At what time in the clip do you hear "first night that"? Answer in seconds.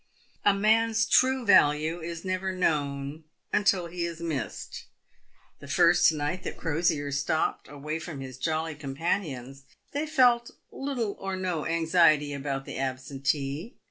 5.67-6.57